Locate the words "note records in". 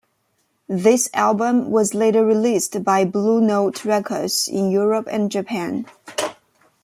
3.39-4.71